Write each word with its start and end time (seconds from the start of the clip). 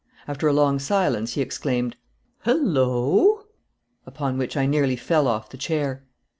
After 0.27 0.47
a 0.47 0.51
long 0.51 0.79
silence 0.79 1.33
he 1.35 1.41
exclaimed, 1.43 1.95
"Hullo!" 2.43 3.45
upon 4.07 4.39
which 4.39 4.57
I 4.57 4.65
nearly 4.65 4.95
fell 4.95 5.27
off 5.27 5.51
the 5.51 5.57
chair. 5.57 6.05